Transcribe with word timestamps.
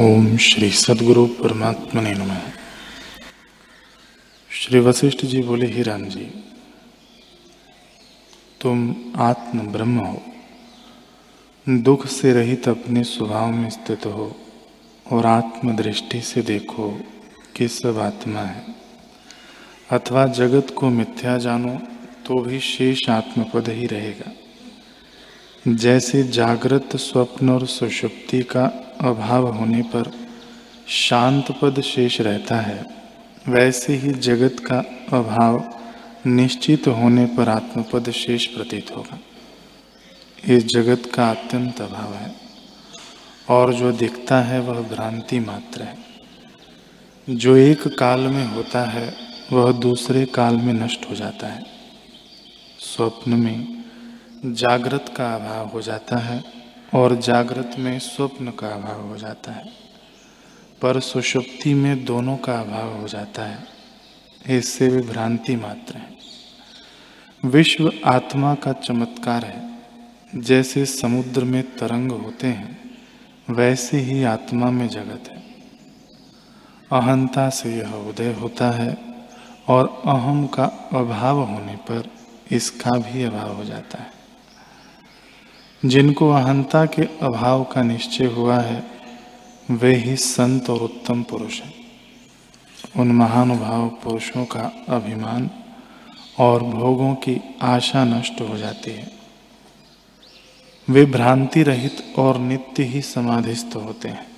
ओम 0.00 0.36
श्री 0.36 0.70
सदगुरु 0.70 1.26
परमात्मा 1.26 2.02
ने 2.02 2.14
नम। 2.14 2.36
श्री 4.50 4.80
वशिष्ठ 4.80 5.24
जी 5.26 5.42
बोले, 5.42 5.66
ही 5.66 5.82
राम 5.82 6.04
जी, 6.04 6.44
तुम 8.60 8.94
आत्म 9.16 9.58
ब्रह्म 9.58 9.98
हो। 9.98 10.22
दुख 11.68 12.06
से 12.06 12.32
रहित 12.32 12.68
अपने 12.68 13.04
स्वभाव 13.04 13.52
में 13.52 13.70
स्थित 13.70 14.06
हो 14.06 14.36
और 15.12 15.26
आत्म 15.26 15.76
दृष्टि 15.76 16.20
से 16.20 16.42
देखो 16.42 17.00
कि 17.56 17.68
सब 17.68 17.98
आत्मा 17.98 18.40
है। 18.40 18.74
अथवा 19.90 20.26
जगत 20.26 20.74
को 20.76 20.90
मिथ्या 20.90 21.38
जानो 21.38 21.78
तो 22.26 22.40
भी 22.40 22.60
शेष 22.60 23.08
आत्मपद 23.08 23.68
ही 23.68 23.86
रहेगा। 23.86 24.32
जैसे 25.64 26.22
जागृत 26.22 26.96
स्वप्न 26.96 27.50
और 27.50 27.66
सुषुप्ति 27.66 28.42
का 28.42 28.64
अभाव 29.00 29.46
होने 29.46 29.82
पर 29.82 30.12
शांत 30.88 31.44
पद 31.62 31.80
शेष 31.80 32.20
रहता 32.20 32.56
है, 32.56 32.84
वैसे 33.48 33.94
ही 33.94 34.12
जगत 34.12 34.56
का 34.60 34.78
अभाव 35.18 35.74
निश्चित 36.26 36.88
होने 36.88 37.26
पर 37.26 37.48
आत्मपद 37.48 38.10
शेष 38.10 38.46
प्रतीत 38.46 38.90
होगा। 38.96 39.18
इस 40.54 40.66
जगत 40.66 41.02
का 41.14 41.30
अत्यंत 41.30 41.80
अभाव 41.80 42.14
है, 42.14 42.34
और 43.48 43.74
जो 43.74 43.92
दिखता 43.92 44.40
है 44.40 44.60
वह 44.60 44.80
भ्रांति 44.80 45.40
मात्र 45.40 45.82
है। 45.82 45.98
जो 47.30 47.56
एक 47.56 47.88
काल 47.88 48.20
में 48.20 48.46
होता 48.46 48.84
है, 48.84 49.14
वह 49.52 49.72
दूसरे 49.72 50.24
काल 50.24 50.56
में 50.56 50.74
नष्ट 50.74 51.10
हो 51.10 51.14
जाता 51.14 51.46
है। 51.46 51.66
स्वप्न 52.78 53.34
में 53.34 53.77
जागृत 54.44 55.14
का 55.16 55.34
अभाव 55.34 55.66
हो 55.66 55.82
जाता 55.82 56.16
है 56.16 56.44
और 56.94 57.16
जागृत 57.16 57.70
में 57.78 57.98
स्वप्न 57.98 58.50
का 58.50 58.68
अभाव 58.68 59.08
हो 59.08 59.16
जाता 59.16 59.52
है। 59.52 59.64
पर 60.82 61.00
सुषुप्ति 61.00 61.74
में 61.74 62.04
दोनों 62.04 62.36
का 62.36 62.60
अभाव 62.60 63.00
हो 63.00 63.08
जाता 63.08 63.42
है। 63.42 63.66
इससे 64.48 64.88
भी 64.88 65.02
भ्रांति 65.02 65.56
मात्र 65.56 65.96
है। 65.96 66.16
विश्व 67.44 67.92
आत्मा 68.06 68.54
का 68.54 68.72
चमत्कार 68.72 69.44
है। 69.44 69.78
जैसे 70.34 70.86
समुद्र 70.86 71.44
में 71.44 71.76
तरंग 71.76 72.12
होते 72.12 72.46
हैं, 72.46 72.98
वैसे 73.50 73.98
ही 73.98 74.24
आत्मा 74.24 74.70
में 74.70 74.88
जगत 74.88 75.28
है। 75.30 75.42
अहंता 76.92 77.50
से 77.50 77.76
यह 77.76 77.92
उदय 77.92 78.32
होता 78.32 78.70
है 78.70 78.96
और 79.68 80.02
अहम 80.06 80.46
का 80.46 80.64
अभाव 80.92 81.40
होने 81.40 81.76
पर 81.76 82.10
इसका 82.52 82.90
भी 82.90 83.22
अभाव 83.22 83.56
हो 83.56 83.64
जाता 83.64 83.98
है। 83.98 84.17
जिनको 85.84 86.30
अहंता 86.30 86.86
के 86.86 87.02
अभाव 87.02 87.64
का 87.64 87.82
निश्चय 87.82 88.24
हुआ 88.24 88.60
है, 88.60 88.84
वे 89.70 89.94
ही 89.94 90.16
संत 90.16 90.70
और 90.70 90.80
उत्तम 90.80 91.22
पुरुष 91.22 91.62
हैं। 91.62 91.74
उन 92.96 93.12
महानुभाव 93.12 93.88
पुरुषों 93.88 94.44
का 94.44 94.72
अभिमान 94.88 95.50
और 96.38 96.62
भोगों 96.62 97.14
की 97.14 97.40
आशा 97.62 98.04
नष्ट 98.04 98.40
हो 98.40 98.56
जाती 98.56 98.90
है। 98.90 99.12
वे 100.90 101.06
भ्रांति 101.06 101.62
रहित 101.62 102.14
और 102.18 102.38
नित्य 102.38 102.82
ही 102.82 103.02
समाधिस्थ 103.02 103.76
होते 103.76 104.08
हैं। 104.08 104.37